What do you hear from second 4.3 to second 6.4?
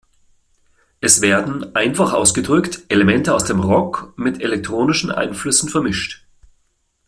elektronischen Einflüssen vermischt.